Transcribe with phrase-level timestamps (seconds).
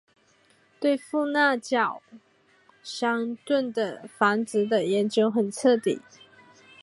[0.79, 2.01] 对富纳角
[2.81, 6.01] 箱鲀的繁殖的研究很彻底。